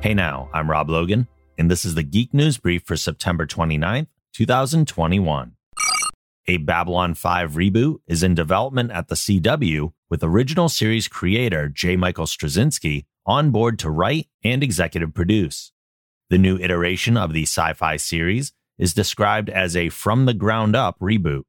Hey 0.00 0.14
now, 0.14 0.48
I'm 0.54 0.70
Rob 0.70 0.88
Logan, 0.88 1.26
and 1.58 1.68
this 1.68 1.84
is 1.84 1.96
the 1.96 2.04
Geek 2.04 2.32
News 2.32 2.56
Brief 2.56 2.84
for 2.84 2.96
September 2.96 3.48
29th, 3.48 4.06
2021. 4.32 5.56
A 6.46 6.56
Babylon 6.58 7.14
5 7.14 7.52
reboot 7.54 7.96
is 8.06 8.22
in 8.22 8.36
development 8.36 8.92
at 8.92 9.08
the 9.08 9.16
CW 9.16 9.92
with 10.08 10.22
original 10.22 10.68
series 10.68 11.08
creator 11.08 11.68
J. 11.68 11.96
Michael 11.96 12.26
Straczynski 12.26 13.06
on 13.26 13.50
board 13.50 13.76
to 13.80 13.90
write 13.90 14.28
and 14.44 14.62
executive 14.62 15.14
produce. 15.14 15.72
The 16.30 16.38
new 16.38 16.58
iteration 16.58 17.16
of 17.16 17.32
the 17.32 17.42
sci 17.42 17.72
fi 17.72 17.96
series 17.96 18.52
is 18.78 18.94
described 18.94 19.50
as 19.50 19.74
a 19.74 19.88
from 19.88 20.26
the 20.26 20.32
ground 20.32 20.76
up 20.76 20.96
reboot. 21.00 21.42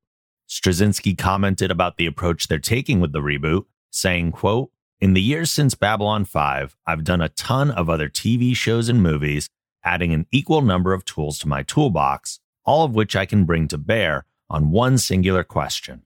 Straczynski 0.49 1.15
commented 1.15 1.69
about 1.69 1.97
the 1.97 2.07
approach 2.07 2.47
they're 2.47 2.57
taking 2.57 2.99
with 2.99 3.13
the 3.13 3.21
reboot, 3.21 3.65
saying, 3.91 4.31
quote, 4.31 4.71
in 5.01 5.13
the 5.13 5.21
years 5.21 5.49
since 5.49 5.75
Babylon 5.75 6.25
5, 6.25 6.75
I've 6.85 7.05
done 7.05 7.21
a 7.21 7.29
ton 7.29 7.71
of 7.71 7.89
other 7.89 8.09
TV 8.09 8.53
shows 8.53 8.89
and 8.89 9.01
movies, 9.01 9.49
adding 9.83 10.13
an 10.13 10.25
equal 10.29 10.61
number 10.61 10.91
of 10.91 11.05
tools 11.05 11.39
to 11.39 11.47
my 11.47 11.63
toolbox, 11.63 12.39
all 12.65 12.83
of 12.83 12.95
which 12.95 13.15
I 13.15 13.25
can 13.25 13.45
bring 13.45 13.69
to 13.69 13.77
bear 13.77 14.25
on 14.49 14.71
one 14.71 14.97
singular 14.97 15.45
question. 15.45 16.03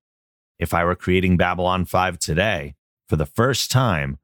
If 0.60 0.76
I 0.76 0.86
were 0.86 0.96
creating 0.96 1.38
Babylon 1.38 1.86
5 1.86 2.20
today, 2.20 2.76
for 3.08 3.16
the 3.16 3.26
first 3.26 3.72
time, 3.72 4.20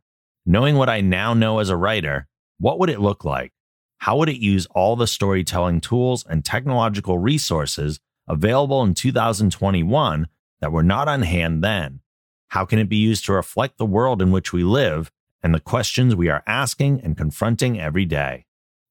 knowing 0.45 0.75
what 0.75 0.89
I 0.89 1.01
now 1.01 1.33
know 1.33 1.57
as 1.57 1.69
a 1.69 1.75
writer, 1.75 2.27
what 2.59 2.77
would 2.77 2.89
it 2.89 3.01
look 3.01 3.25
like? 3.25 3.53
How 3.97 4.17
would 4.17 4.29
it 4.29 4.39
use 4.39 4.67
all 4.67 4.95
the 4.95 5.07
storytelling 5.07 5.81
tools 5.81 6.23
and 6.29 6.45
technological 6.45 7.17
resources 7.17 7.99
available 8.27 8.83
in 8.83 8.93
2021 8.93 10.27
that 10.61 10.71
were 10.71 10.83
not 10.83 11.07
on 11.07 11.23
hand 11.23 11.63
then? 11.63 12.01
How 12.49 12.65
can 12.65 12.79
it 12.79 12.89
be 12.89 12.97
used 12.97 13.25
to 13.25 13.33
reflect 13.33 13.77
the 13.77 13.85
world 13.85 14.21
in 14.21 14.31
which 14.31 14.51
we 14.51 14.63
live 14.63 15.11
and 15.43 15.53
the 15.53 15.59
questions 15.59 16.15
we 16.15 16.29
are 16.29 16.43
asking 16.47 17.01
and 17.01 17.15
confronting 17.15 17.79
every 17.79 18.05
day? 18.05 18.45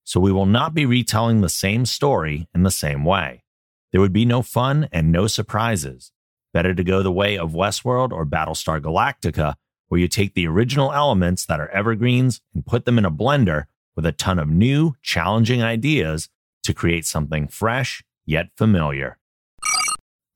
So 0.05 0.21
we 0.21 0.33
will 0.33 0.47
not 0.47 0.75
be 0.75 0.87
retelling 0.87 1.41
the 1.41 1.49
same 1.49 1.85
story 1.85 2.49
in 2.55 2.63
the 2.63 2.71
same 2.71 3.05
way. 3.05 3.43
There 3.91 4.01
would 4.01 4.13
be 4.13 4.25
no 4.25 4.43
fun 4.43 4.89
and 4.93 5.11
no 5.11 5.27
surprises. 5.27 6.13
Better 6.55 6.73
to 6.73 6.85
go 6.85 7.03
the 7.03 7.13
way 7.13 7.37
of 7.37 7.53
Westworld 7.53 8.13
or 8.13 8.25
Battlestar 8.25 8.81
Galactica, 8.81 9.55
where 9.89 10.01
you 10.01 10.09
take 10.09 10.35
the 10.35 10.47
original 10.47 10.93
elements 10.93 11.45
that 11.47 11.61
are 11.61 11.69
evergreens 11.71 12.41
and 12.55 12.65
put 12.65 12.85
them 12.85 12.97
in 12.97 13.05
a 13.05 13.11
blender 13.11 13.65
with 13.97 14.07
a 14.07 14.13
ton 14.13 14.39
of 14.39 14.49
new, 14.49 14.95
challenging 15.03 15.63
ideas 15.63 16.29
to 16.63 16.73
create 16.73 17.05
something 17.05 17.49
fresh 17.49 18.05
yet 18.25 18.51
familiar. 18.57 19.18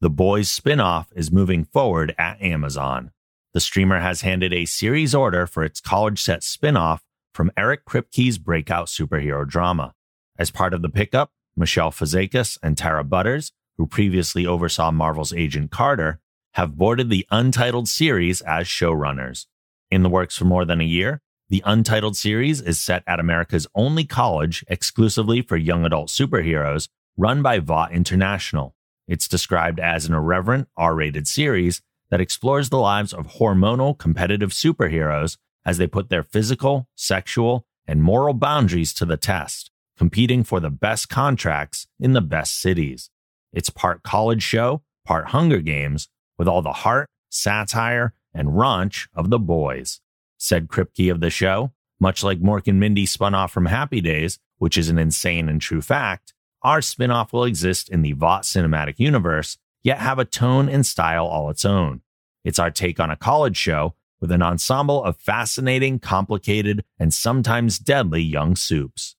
The 0.03 0.11
Boys 0.11 0.49
spinoff 0.49 1.07
is 1.15 1.31
moving 1.31 1.65
forward 1.65 2.13
at 2.19 2.43
Amazon. 2.43 3.13
The 3.55 3.61
streamer 3.61 4.01
has 4.01 4.23
handed 4.23 4.53
a 4.53 4.65
series 4.65 5.15
order 5.15 5.47
for 5.47 5.63
its 5.63 5.81
college 5.81 6.21
set 6.21 6.41
spinoff 6.41 7.03
from 7.33 7.53
Eric 7.57 7.85
Kripke's 7.85 8.37
breakout 8.37 8.89
superhero 8.89 9.47
drama. 9.47 9.95
As 10.37 10.51
part 10.51 10.75
of 10.75 10.83
the 10.83 10.89
pickup, 10.89 11.31
Michelle 11.57 11.93
Fazekas 11.93 12.59
and 12.65 12.77
Tara 12.77 13.05
Butters, 13.05 13.53
who 13.79 13.87
previously 13.87 14.45
oversaw 14.45 14.91
Marvel's 14.91 15.33
Agent 15.33 15.71
Carter, 15.71 16.19
have 16.55 16.77
boarded 16.77 17.09
the 17.09 17.25
Untitled 17.31 17.89
series 17.89 18.41
as 18.41 18.67
showrunners. 18.67 19.47
In 19.89 20.03
the 20.03 20.11
works 20.11 20.37
for 20.37 20.47
more 20.47 20.65
than 20.65 20.81
a 20.81 20.85
year, 20.85 21.23
the 21.49 21.63
Untitled 21.65 22.17
series 22.17 22.61
is 22.61 22.81
set 22.81 23.05
at 23.07 23.21
America's 23.21 23.69
only 23.77 24.05
college 24.05 24.65
exclusively 24.67 25.43
for 25.43 25.57
young 25.57 25.85
adult 25.85 26.09
superheroes, 26.09 26.89
run 27.17 27.41
by 27.41 27.61
Vought 27.61 27.93
International. 27.93 28.75
It's 29.13 29.29
described 29.29 29.79
as 29.79 30.07
an 30.07 30.15
irreverent, 30.15 30.69
R 30.75 30.95
rated 30.95 31.29
series 31.29 31.83
that 32.09 32.23
explores 32.23 32.71
the 32.71 32.79
lives 32.79 33.13
of 33.13 33.27
hormonal 33.27 33.99
competitive 33.99 34.53
superheroes 34.53 35.37
as 35.67 35.77
they 35.77 35.87
put 35.87 36.09
their 36.09 36.23
physical, 36.23 36.89
sexual, 36.95 37.67
and 37.87 38.03
moral 38.03 38.33
boundaries 38.33 38.95
to 38.95 39.05
the 39.05 39.19
test, 39.19 39.71
competing 39.99 40.43
for 40.43 40.61
the 40.61 40.71
best 40.71 41.11
contracts 41.11 41.87
in 42.01 42.15
the 42.15 42.23
best 42.23 42.59
cities. 42.59 43.11
It's 43.53 43.69
part 43.69 44.03
college 44.03 44.43
show, 44.43 44.81
part 45.05 45.27
Hunger 45.27 45.61
Games, 45.61 46.09
with 46.39 46.49
all 46.49 46.63
the 46.63 46.73
heart, 46.73 47.11
satire, 47.29 48.15
and 48.33 48.49
raunch 48.49 49.09
of 49.15 49.29
the 49.29 49.39
boys. 49.39 50.01
Said 50.39 50.69
Kripke 50.69 51.13
of 51.13 51.21
the 51.21 51.29
show, 51.29 51.73
much 52.01 52.25
like 52.25 52.41
Mork 52.41 52.67
and 52.67 52.81
Mindy 52.81 53.05
spun 53.05 53.35
off 53.35 53.53
from 53.53 53.67
Happy 53.67 54.01
Days, 54.01 54.39
which 54.57 54.79
is 54.79 54.89
an 54.89 54.99
insane 54.99 55.51
and 55.51 55.61
true 55.61 55.83
fact, 55.83 56.32
our 56.63 56.81
spinoff 56.81 57.33
will 57.33 57.45
exist 57.45 57.89
in 57.89 58.03
the 58.03 58.13
Vought 58.13 58.43
cinematic 58.43 58.99
universe, 58.99 59.59
yet 59.83 59.99
have 59.99 60.19
a 60.19 60.25
tone 60.25 60.69
and 60.69 60.87
style 60.87 61.27
all 61.27 61.51
its 61.51 61.65
own. 61.65 62.03
It's 62.45 62.59
our 62.59 62.71
take 62.71 63.01
on 63.01 63.11
a 63.11 63.17
college 63.17 63.57
show 63.57 63.95
with 64.21 64.31
an 64.31 64.43
ensemble 64.43 65.03
of 65.03 65.17
fascinating, 65.17 65.99
complicated, 65.99 66.85
and 66.99 67.13
sometimes 67.13 67.79
deadly 67.79 68.23
young 68.23 68.55
supes. 68.55 69.17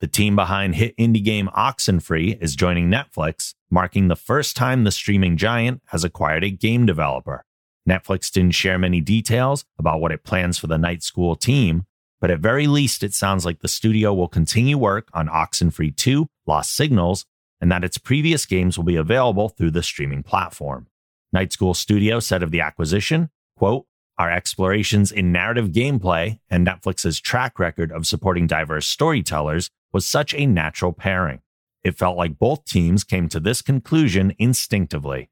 The 0.00 0.06
team 0.06 0.36
behind 0.36 0.74
hit 0.74 0.96
indie 0.96 1.24
game 1.24 1.48
Oxenfree 1.56 2.42
is 2.42 2.56
joining 2.56 2.90
Netflix, 2.90 3.54
marking 3.70 4.08
the 4.08 4.16
first 4.16 4.56
time 4.56 4.84
the 4.84 4.90
streaming 4.90 5.36
giant 5.36 5.80
has 5.86 6.04
acquired 6.04 6.44
a 6.44 6.50
game 6.50 6.86
developer. 6.86 7.44
Netflix 7.88 8.30
didn't 8.30 8.54
share 8.54 8.78
many 8.78 9.00
details 9.00 9.64
about 9.78 10.00
what 10.00 10.12
it 10.12 10.24
plans 10.24 10.58
for 10.58 10.66
the 10.66 10.78
night 10.78 11.02
school 11.02 11.34
team, 11.34 11.86
but 12.22 12.30
at 12.30 12.38
very 12.38 12.68
least, 12.68 13.02
it 13.02 13.12
sounds 13.12 13.44
like 13.44 13.58
the 13.58 13.68
studio 13.68 14.14
will 14.14 14.28
continue 14.28 14.78
work 14.78 15.08
on 15.12 15.26
Oxenfree 15.26 15.96
2 15.96 16.28
Lost 16.46 16.72
Signals 16.72 17.26
and 17.60 17.70
that 17.72 17.82
its 17.82 17.98
previous 17.98 18.46
games 18.46 18.78
will 18.78 18.84
be 18.84 18.94
available 18.94 19.48
through 19.48 19.72
the 19.72 19.82
streaming 19.82 20.22
platform. 20.22 20.86
Night 21.32 21.52
School 21.52 21.74
Studio 21.74 22.20
said 22.20 22.44
of 22.44 22.52
the 22.52 22.60
acquisition, 22.60 23.30
quote, 23.56 23.86
our 24.18 24.30
explorations 24.30 25.10
in 25.10 25.32
narrative 25.32 25.70
gameplay 25.70 26.38
and 26.48 26.64
Netflix's 26.64 27.20
track 27.20 27.58
record 27.58 27.90
of 27.90 28.06
supporting 28.06 28.46
diverse 28.46 28.86
storytellers 28.86 29.68
was 29.92 30.06
such 30.06 30.32
a 30.32 30.46
natural 30.46 30.92
pairing. 30.92 31.40
It 31.82 31.98
felt 31.98 32.16
like 32.16 32.38
both 32.38 32.66
teams 32.66 33.02
came 33.02 33.28
to 33.30 33.40
this 33.40 33.62
conclusion 33.62 34.32
instinctively. 34.38 35.28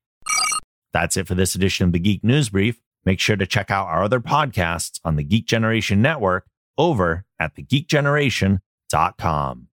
That's 0.93 1.17
it 1.17 1.29
for 1.29 1.37
this 1.37 1.55
edition 1.55 1.87
of 1.87 1.93
the 1.93 2.01
Geek 2.01 2.25
News 2.25 2.49
Brief. 2.49 2.81
Make 3.05 3.21
sure 3.21 3.37
to 3.37 3.47
check 3.47 3.71
out 3.71 3.87
our 3.87 4.03
other 4.03 4.19
podcasts 4.19 4.99
on 5.05 5.15
the 5.15 5.23
Geek 5.23 5.47
Generation 5.47 6.03
Network 6.03 6.47
over 6.81 7.25
at 7.39 7.55
thegeekgeneration.com. 7.57 9.70